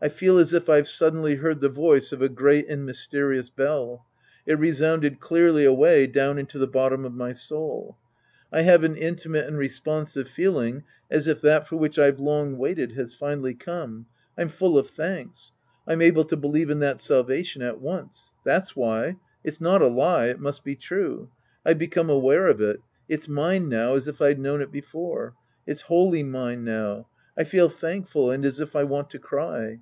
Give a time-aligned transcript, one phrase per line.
[0.00, 3.50] I feel as if I've suddenly heard the voice of a great and mysteri ous
[3.50, 4.06] bell.
[4.46, 7.96] It resounded clearly away down into the bottom of my soul.
[8.52, 12.56] I have an intimate and respon sive feeling as if that for which I've long
[12.58, 14.06] waited has finally come.
[14.38, 15.50] I'm full of thanks.
[15.84, 18.32] I'm able to believe in that salvation at once.
[18.44, 19.16] That's why.
[19.42, 20.26] It's not a lie.
[20.26, 21.28] It must be true.,
[21.66, 22.78] I've become aware of it.
[23.08, 25.34] It's mine now, as if I'd known it before.
[25.66, 27.08] It's wholly mine now.
[27.36, 29.80] I feel thankful and as if I want to cry.